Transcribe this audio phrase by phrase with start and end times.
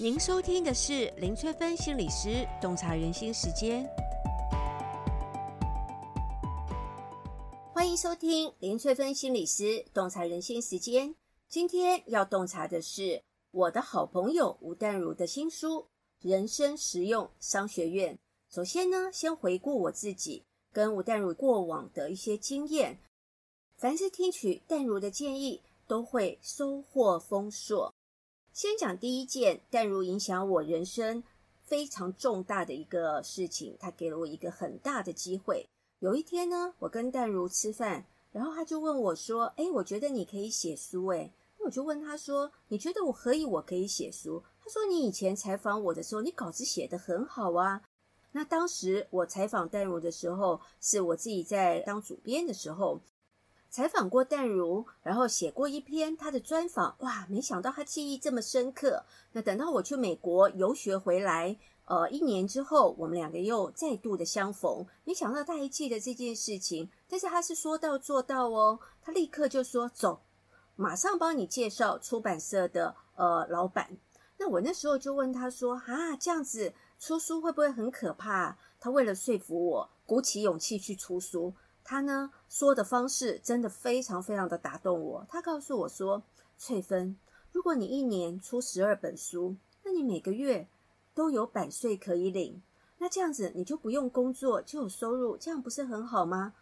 [0.00, 3.84] 您收听的是林翠芬心理师洞察人心时间，
[7.72, 11.12] 欢迎收听林翠芬心理师洞察人心时间。
[11.48, 15.80] 今天要洞察的是我的好朋友吴淡如的新书
[16.20, 18.14] 《人生实用商学院》。
[18.54, 23.00] 首先呢，先回顾我自己跟吴淡如过往的一些经验。
[23.76, 27.92] 凡是听取淡如的建议，都会收获丰硕。
[28.58, 31.22] 先讲第一件，淡如影响我人生
[31.62, 35.68] 非常重大的一个事情，他给了我一个很大的机会。
[36.00, 43.46] 有一天呢，我跟淡如吃饭，然后他就问我说：“诶，我觉得你可以写书。”诶，那我就问他说：“你觉得我可以？
[43.46, 47.80] 我可以写书？”他说：“你以前采访我的时候，你稿子写得很好啊。”
[48.34, 53.00] 那当时我采访淡如的时候，是我自己在当主编的时候。
[53.78, 59.04] 采访过淡如，然后写过一篇他的专访，哇，没想到他记忆这么深刻。
[59.30, 70.22] 那等到我去美国游学回来，呃，一年之后，我们两个又再度的相逢，没想到他还记得这件事情，但是他是说到做到哦，他立刻就说走，
[70.74, 73.96] 马上帮你介绍出版社的呃老板。
[74.38, 78.58] 那我那时候就问他说啊，这样子出书会不会很可怕？
[78.80, 81.54] 他为了说服我，鼓起勇气去出书。
[81.84, 85.26] 他呢说的方式真的非常非常的打动我。
[85.28, 86.22] 他告诉我说
[86.56, 87.16] ：“翠芬，
[87.52, 90.66] 如果你一年出十二本书，那你每个月
[91.14, 92.62] 都有版税可以领，
[92.98, 96.54] 那这样子你就不用工作就有收入，这样不是很好吗？”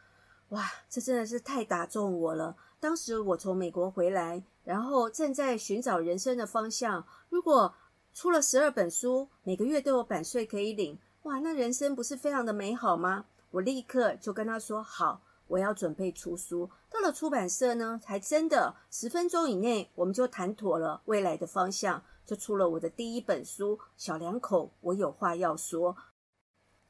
[0.51, 2.57] 哇，这真的是太打中我了。
[2.79, 7.05] 当时我从美国回来，然后正在寻找人生的方向。
[7.31, 7.75] 如果
[8.15, 13.25] 出了十二本书，每个月都有版税可以领，哇，那人生不是非常的美好吗？
[13.51, 25.95] 我立刻就跟他说：“好，我要准备出书。”到了出版社呢，还真的十分钟以内，我们就谈妥了未来的方向，就出了我的第一本书《小两口我有话要说》。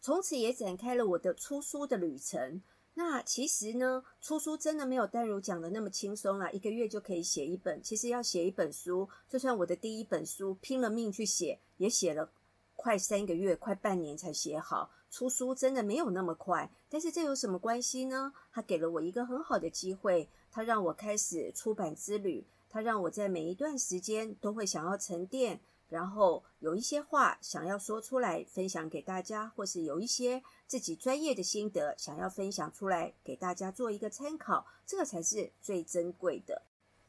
[0.00, 2.62] 从此也展开了我的出书的旅程。
[2.94, 7.82] 那其实呢，出书真的没有淡如讲的那么轻松啦，一个月就可以写一本。
[7.82, 12.30] 其实要写一本书，就算我的第一本书拼了命去写，也写了
[12.74, 14.90] 快三个月，快半年才写好。
[15.16, 18.34] 出书真的没有那么快，但是这有什么关系呢？
[18.52, 36.60] 他给了我一个很好的机会，他让我开始出版之旅，他让我在每一段时间都会想要沉淀，然后有一些话想要说出来分享给大家，或是有一些自己专业的心得想要分享出来给大家做一个参考，这个才是最珍贵的。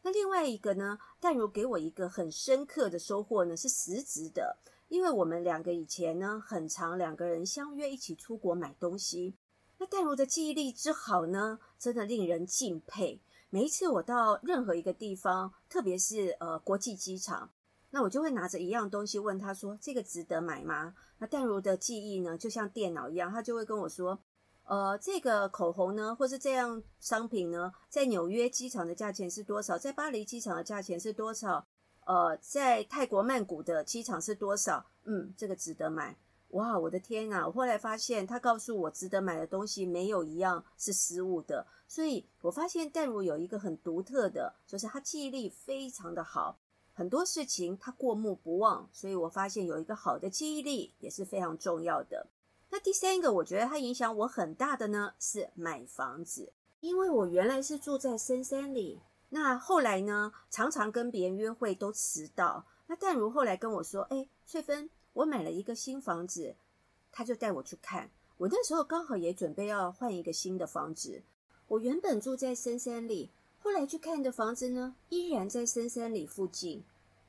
[0.03, 4.55] 那另外一个呢，淡如给我一个很深刻的收获呢，是实质的。
[4.89, 9.35] 因为我们两个以前呢，很常两个人相约一起出国买东西。
[9.79, 13.21] 那淡如的记忆力之好呢，真的令人敬佩。
[13.49, 17.51] 每一次我到任何一个地方，特别是呃国际机场，
[17.91, 24.19] 那我就会拿着一样东西问他说：“这个值得买吗？”那淡如的记忆呢，就像电脑一样，他就会跟我说
[24.63, 29.77] ：“呃，这个口红呢，或是这样商品呢，在纽约机场的价钱是多少？
[29.77, 31.66] 在巴黎机场的价钱是多少？”
[32.07, 34.85] 呃，在泰国曼谷的机场是多少？
[35.03, 36.17] 嗯，这个值得买。
[36.51, 37.45] 哇，我的天啊！
[37.45, 41.67] 我后来发现，他告诉我值得买的东西没有一样是失误的。
[41.85, 46.57] 所以我发现淡如有一个很独特的，就是他记忆力非常的好，
[46.93, 48.87] 很多事情他过目不忘。
[48.93, 52.27] 所以我发现有一个好的记忆力也是非常重要的。
[52.69, 59.01] 那第三个，我觉得他影响我很大的呢，是买房子，因为我原来是住在深山里。
[59.29, 62.65] 那后来呢，常常跟别人约会都迟到。
[62.87, 66.55] 那淡如后来跟我说：“诶，翠芬，我买了一个新房子。”
[67.11, 68.09] 他就带我去看。
[68.37, 71.23] 我那时候刚好也准备要换一个新的房子。
[71.67, 73.29] 我原本住在深山里，
[73.59, 76.83] 后来去看的房子呢，依然在深山里附近。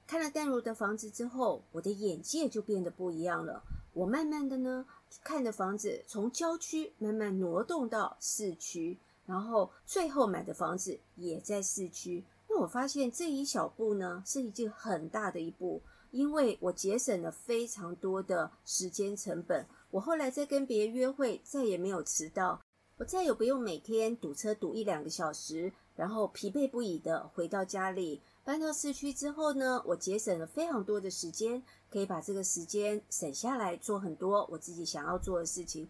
[0.07, 3.63] 看了淡如的房子之后，我的眼界就变得不一样了。
[3.95, 4.87] 我慢慢的呢，
[5.25, 8.99] 看的房子从郊区慢慢挪动到市区。
[9.29, 19.67] 然后最后买的房子也在市区，那我发现这一小步呢，是一件很大的一步，因为我节省了非常多的时间成本。
[19.91, 22.59] 我后来在跟别人约会，再也没有迟到，
[22.97, 28.23] 我再也不用每天堵车堵一两个小时，然后疲惫不已的回到家里。
[28.45, 35.87] 搬到市区之后呢，我节省了非常多的时间，可以把这个时间省下来做很多我自己想要做的事情。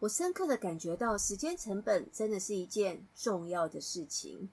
[0.00, 4.50] 我深刻的感觉到，时间成本真的是一件重要的事情。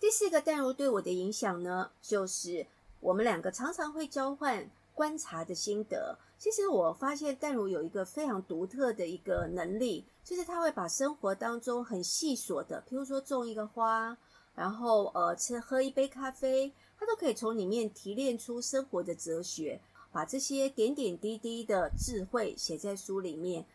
[0.00, 2.66] 第四个淡如对我的影响呢，就是
[3.00, 6.18] 我们两个常常会交换观察的心得。
[6.38, 14.16] 其实我发现淡如有一个非常独特的一个能力，就是他会把生活当中很细琐的，譬如说种一个花，
[14.54, 19.78] 然后呃吃喝一杯咖啡，他都可以从里面提炼出生活的哲学。
[20.12, 23.66] 把这些点点滴滴的智慧写在书里面。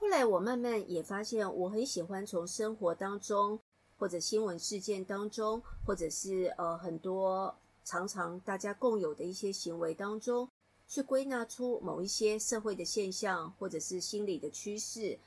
[0.00, 3.58] 后来我慢慢也发现，我很喜欢从生活当中，
[3.98, 7.52] 或者新闻事件当中，或者是呃很多
[7.84, 10.48] 常常大家共有的一些行为当中，
[10.86, 15.18] 去归纳出某一些社会的现象，或者是心理的趋势，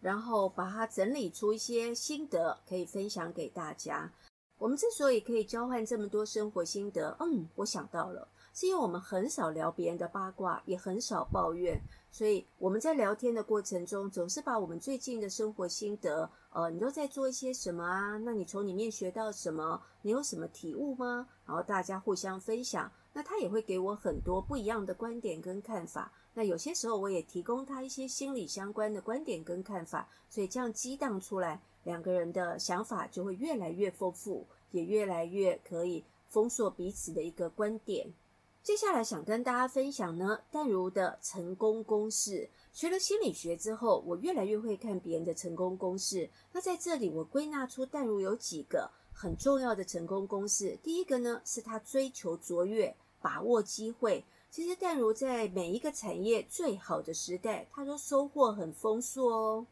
[0.00, 4.12] 然后把它整理出一些心得，可以分享给大家。
[4.58, 8.28] 我们之所以可以交换这么多生活心得，嗯，我想到了。
[8.54, 11.80] 是因为我们很少聊别人的八卦，也很少抱怨，
[12.12, 18.18] 所以我们在聊天的过程中，总是把我们最近的生活心得，呃，你都在做一些什么啊？
[18.18, 19.80] 那你从里面学到什么？
[20.02, 21.26] 你有什么体悟吗？
[21.46, 26.12] 然后大家互相分享，那他也会给我很多不一样的观点跟看法。
[26.34, 38.12] 那有些时候我也提供他一些心理相关的观点跟看法，所以这样激荡出来，两个人的想法就会越来越丰富，也越来越可以丰硕彼此的一个观点。
[38.62, 42.50] 接下来想跟大家分享呢，淡如的成功公式。
[42.74, 46.28] 学了心理学之后，我越来越会看别人的成功公式。
[46.52, 50.78] 那在这里，我归纳出淡如有几个很重要的成功公式。
[50.82, 54.22] 第一个呢，是他追求卓越，把握机会。
[54.50, 59.66] 其实淡如在每一个产业最好的时代，他都收获很丰硕哦。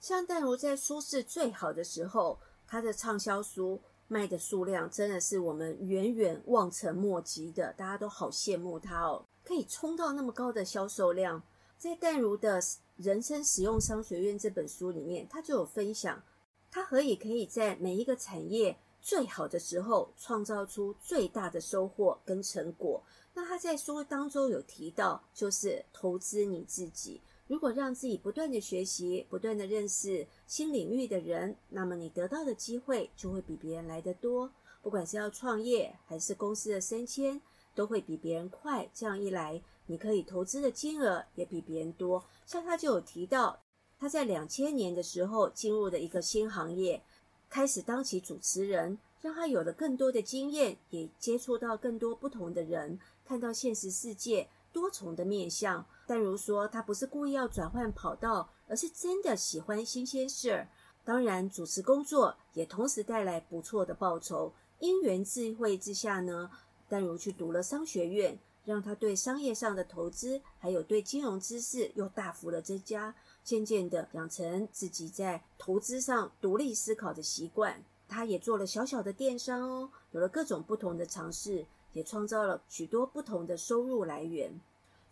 [0.00, 2.38] 像淡如在书市最好的时候，
[2.68, 3.80] 他的畅销书。
[4.14, 11.42] 卖的数量真的是我们远远望尘莫及的，大家都好羡慕他哦，可以冲到那么高的销售量。
[11.76, 12.62] 在淡如的
[12.96, 16.22] 《人生实用商学院》这本书里面，他就有分享，
[16.70, 23.02] 他何以可以在每一个产业最好的时候创造出最大的收获跟成果。
[23.34, 27.20] 那他在书当中有提到，就是投资你自己。
[27.46, 34.50] 如果让自己不断的学习，不断的认识新领域的人，那么你得到的机会就会比别人来得多。
[34.82, 37.40] 不管是要创业还是公司的升迁，
[37.74, 38.88] 都会比别人快。
[38.94, 42.24] 这样一来，你可以投资的金额也比别人多。
[42.46, 43.62] 像他就有提到，
[43.98, 47.02] 他在两千年的时候进入了一个新行业，
[47.50, 55.86] 开始当起主持人，让他有了更多的经验，也接触到更多不同的人，看到现实世界多重的面向。
[56.06, 60.68] 淡如说，他不是故意要转换跑道，而是真的喜欢新鲜事儿。
[61.04, 64.52] 当然，主持工作也同时带来不错的报酬。
[64.80, 66.50] 因缘际会之下呢，
[66.88, 73.14] 淡如去读了商学院，让他对商业上的投资还有对金融知识又大幅的增加。
[73.42, 77.82] 渐渐的养成自己在投资上独立思考的习惯。
[78.08, 84.60] 他也做了小小的电商哦，有了各种不同的尝试，也创造了许多不同的收入来源。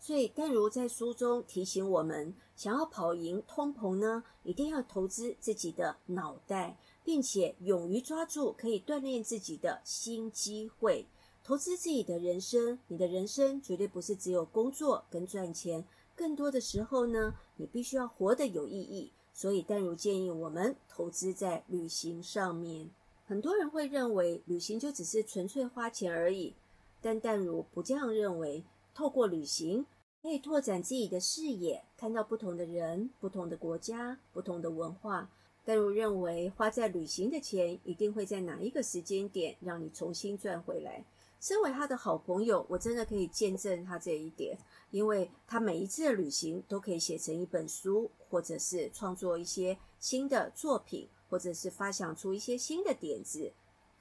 [0.05, 11.05] 所以，淡如在书中提醒我们，想要跑赢通膨呢，一定要投资自己的脑袋，并且勇于抓住可以锻炼自己的新机会，
[11.41, 12.77] 投资自己的人生。
[12.89, 15.85] 你的人生绝对不是只有工作跟赚钱，
[16.17, 19.09] 更多的时候呢，你必须要活得有意义。
[19.33, 22.89] 所以，淡如建议我们投资在旅行上面。
[23.25, 26.53] 很多人会认为旅行就只是纯粹花钱而已，
[27.01, 28.65] 但淡如不这样认为。
[28.95, 29.83] 透过旅行，
[30.23, 35.29] 可以拓展自己的视野，看到不同的人、不同的国家、不同的文化。
[35.65, 41.03] 淡如认为，花在旅行的钱一定会在哪一个时间点让你重新赚回来。
[41.41, 44.57] 身为他的好朋友，我真的可以见证他这一点，
[44.91, 53.51] 因为他每一次的旅行都可以写成一本书，或者是创作一些新的作品，或者是发想出一些新的点子。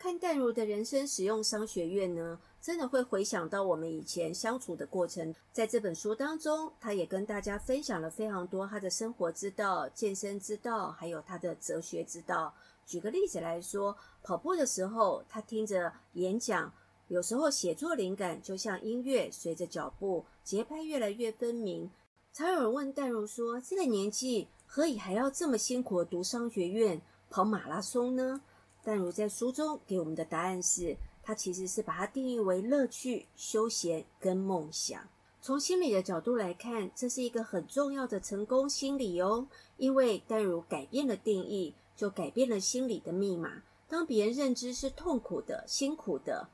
[0.02, 5.32] 看淡如的人生实用商学院呢，真的会回想到我们以前相处的过程。
[5.52, 12.52] 在这本书当中，他也跟大家分享了非常多他的生活之道、健身之道，还有他的哲学之道。
[12.84, 16.72] 举个例子来说，跑步的时候，他听着演讲，
[17.06, 21.88] 有时候写作灵感就像音乐，随着脚步节拍越来越分明。
[22.32, 28.42] 常有人问淡如说：“这个年纪何以还要这么辛苦的读商学院、跑马拉松呢？”
[28.84, 35.00] 淡如在书中给我们的答案是，他其实是把它定义为乐趣、休闲跟梦想。
[35.40, 39.46] 从心理的角度来看，这是一个很重要的成功心理哦。
[39.76, 43.62] 因为淡如改变了定义，就改变了心理的密码。
[43.88, 46.48] 当别人认知是痛苦的、辛苦的，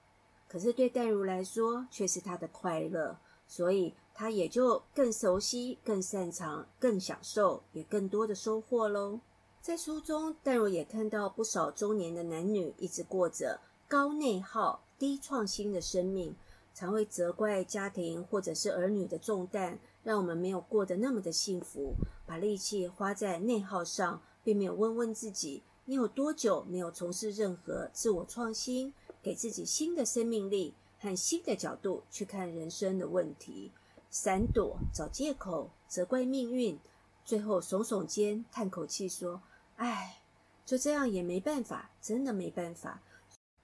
[0.49, 9.21] 可是对淡如来说却是他的快乐，所以他也就更熟悉、更擅长、更享受，也更多的收获喽。
[9.69, 16.35] 在书中，淡如也看到不少中年的男女一直过着高内耗、低创新的生命，
[16.73, 21.93] 常会责怪家庭或者是儿女的重担，让我们没有过得那么的幸福。
[22.25, 33.71] 把力气花在内耗上，并没有问问自己：你有多久没有从事任何自我创新，给自己新的生命力和新的角度去看人生的问题？
[34.11, 36.81] 闪躲、找借口、责怪命运，
[37.23, 39.43] 最后耸耸肩，叹口气说
[39.79, 40.21] ：“唉，
[40.65, 43.03] 就这样也没办法，真的没办法。”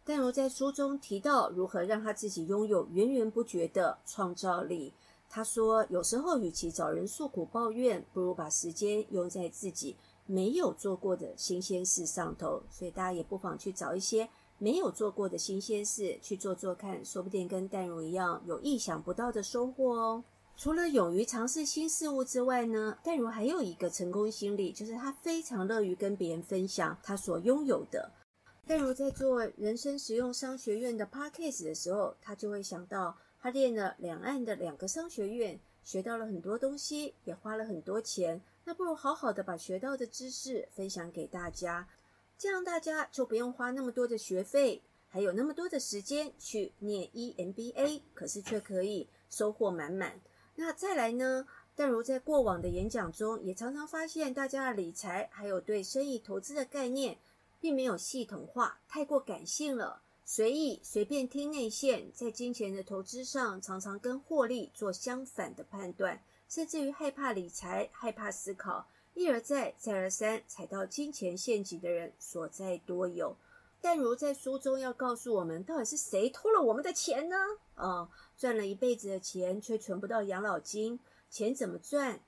[0.04, 4.92] 淡如在书中提到如何让他自己拥有源源不绝的创造力。
[5.30, 12.62] 他说：“有时候，与其找人诉苦抱怨，不如把时间用在自己没有做过的新鲜事上头。
[12.71, 14.28] 所以，大家也不妨去找一些
[14.59, 20.23] 没有做过的新鲜事去做做看，说不定跟淡如一样有意想不到的收获哦。
[20.56, 28.11] 除了勇于尝试新事物之外呢，戴如还有一个成功心理，就是他非常乐于跟别人分享他所拥有的。”
[28.66, 38.40] 戴如在做人生实用商学院的 podcast 的时候，他就会想到，他练了两岸的两个商学院，学到了很多东西，也花了很多钱。
[38.64, 41.87] 那不如好好的把学到的知识分享给大家，
[42.38, 50.18] 这样大家就不用花那么多的学费，还有那么多的时间去念 EMBA，可是却可以收获满满。
[50.56, 57.18] 那再来呢，但如在过往的演讲中，也常常发现大家的理财还有对生意投资的概念。
[57.61, 73.34] 并没有系统化，太过感性了，随意随便听内线，在金钱的投资上常常跟获利做相反的判断，甚至于害怕理财、害怕思考，一而再、再而三踩到金钱陷阱的人所在多有。
[73.84, 77.36] 淡如在书中要告诉我们，到底是谁偷了我们的钱呢？
[77.74, 80.98] 哦，赚了一辈子的钱，却存不到养老金，
[81.28, 82.18] 钱怎么赚？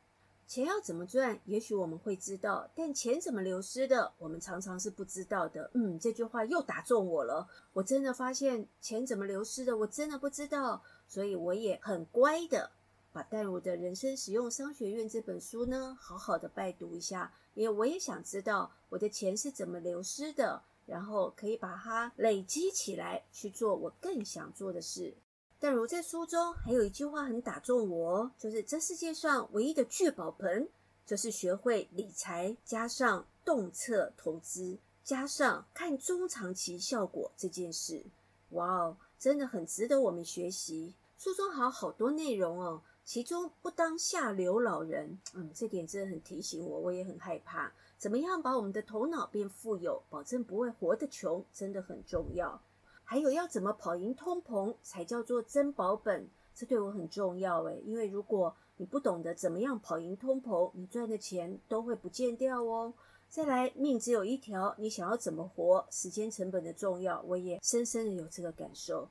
[0.46, 1.40] 钱要怎么赚？
[1.46, 5.70] 也许我们会知道，但钱怎么流失的，我们常常是不知道的。
[5.72, 7.48] 嗯，这句话又打中我了。
[7.72, 10.82] 我真的发现钱怎么流失的，我真的不知道。
[11.08, 12.70] 所以我也很乖的，
[13.12, 25.14] 把淡如的人生实用商学院这本书呢，好好的拜读一下，因为我也想知道我的钱是怎么流失的，然后可以把它累积起来，去做我更想做的事。
[25.58, 30.68] 但如在书中还有一句话很打中我，就是这世界上唯一的聚宝盆，
[31.04, 38.04] 就是学会理财，加上洞彻投资，加上看中长期效果这件事。
[38.50, 40.94] 哇哦，真的很值得我们学习。
[41.18, 47.72] 书中还有好多内容哦，其中不当下流老人，嗯，这点真的很提醒我，我也很害怕。
[47.98, 52.60] 怎么样把我们的头脑变富有，保证不会活得穷，真的很重要。
[53.04, 62.92] 还有要怎么跑赢通膨才叫做增保本，这对我很重要诶，因为如果你不懂得怎么样跑赢通膨，你赚的钱都会不见掉哦。
[63.28, 65.86] 再来，命只有一条，你想要怎么活？
[65.90, 69.08] 时间成本的重要，我也深深的有这个感受。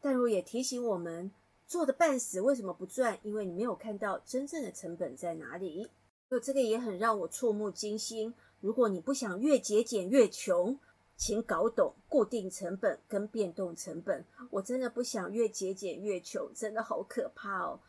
[0.00, 1.30] 但如也提醒我们，
[1.66, 3.18] 做的半死为什么不赚？
[3.22, 5.88] 因为你没有看到真正的成本在哪里。
[6.28, 8.34] 就这个也很让我触目惊心。
[8.60, 10.78] 如果你不想越节俭越穷，
[11.16, 17.80] 请搞懂固定成本跟变动成本，我真的不想越节俭越穷，真的好可怕哦。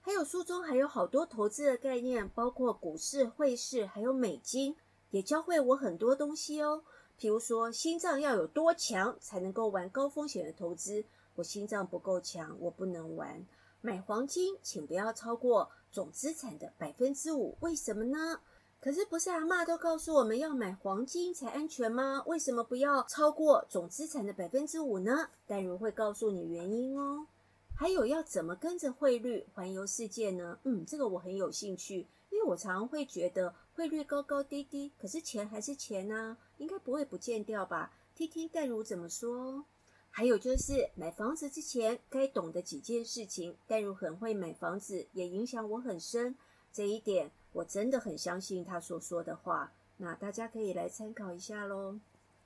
[0.00, 4.74] 还有书中还有好多投资的概念，包括股市、汇市，还有美金，
[5.10, 6.82] 也教会我很多东西哦。
[7.20, 11.04] 譬如说，心脏要有多强才能够玩高风险的投资？
[11.36, 13.46] 我心脏不够强，我不能玩。
[13.84, 18.40] 买黄金，请不要超过总资产的百分之五，为什么呢？
[18.80, 22.22] 可是不是阿嬷都告诉我们要买黄金才安全吗？
[22.26, 25.28] 为什么不要超过总资产的百分之五呢？
[25.48, 27.26] 淡如会告诉你原因哦。
[27.74, 30.58] 还有要怎么跟着汇率环游世界呢？
[30.62, 37.92] 嗯，这个我很有兴趣，因为我常常会觉得汇率高高低低，可是钱还是钱啊，应该不会不见掉吧？
[38.14, 39.64] 听听淡如怎么说。
[40.14, 46.36] 还有就是买房子之前该懂的几件事情，淡如很会买房子，也影响我很深。
[46.70, 51.98] 这一点我真的很相信他所说的话，那大家可以来参考一下喽。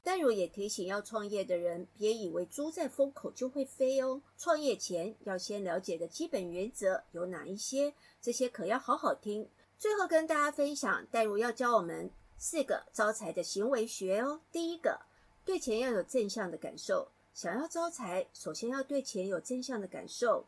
[0.05, 4.23] 淡如也提醒要创业的人，别以为猪在风口就会飞哦。
[4.39, 7.93] 创业前要先了解的基本原则有哪一些？
[8.23, 9.49] 这些可要好好听。
[9.77, 12.09] 最后跟大家分享，淡如要教我们
[12.39, 14.41] 四个招财的行为学哦。
[14.53, 15.01] 第一个，
[15.45, 17.09] 对钱要有正向的感受。
[17.37, 20.47] 想要招财，首先要对钱有正向的感受。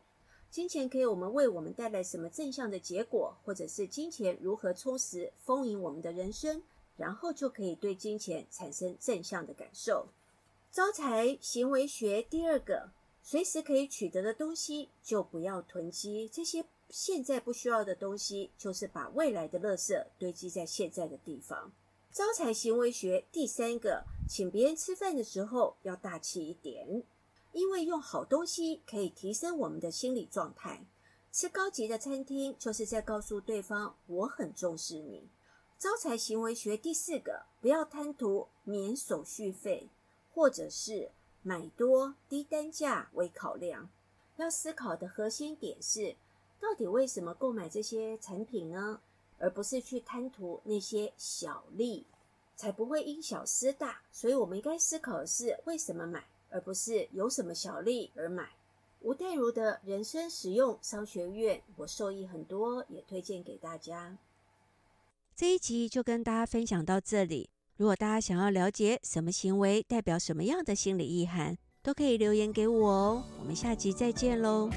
[0.49, 6.63] 金钱可以我们为我们带来什么正向的结果，或者是金钱如何充实丰盈我们的人生，
[6.97, 10.07] 然后就可以对金钱产生正向的感受。
[10.71, 12.89] 招财行为学第二个，
[13.21, 21.71] 随时可以取得的东西就不要囤积，这些现在不需要的东西，就是把未来的垃圾堆积在现在的地方。
[22.19, 27.01] 招财行为学第三个，请别人吃饭的时候要大气一点。
[27.53, 30.85] 因为用好东西可以提升我们的心理状态，
[31.31, 35.29] 吃高级的餐厅就是在告诉对方我很重视你。
[35.77, 39.87] 招财行为学第四个，不要贪图免手续费，
[40.33, 41.11] 或者是
[41.41, 43.89] 买多低单价为考量。
[44.35, 46.17] 要思考的核心点是，
[46.59, 48.99] 到底为什么购买这些产品呢？
[49.39, 52.05] 而不是去贪图那些小利，
[52.55, 54.01] 才不会因小失大。
[54.11, 58.49] 所以，我们应该思考的是为什么买，而不是有什么小利而买。
[59.01, 64.17] 吴淡如的人生实用商学院，我受益很多，也推荐给大家。
[65.35, 67.49] 这一集就跟大家分享到这里。
[67.77, 73.23] 如果大家想要了解什么行为代表什么样的心理意涵，都可以留言给我哦。
[73.39, 74.69] 我们下集再见喽。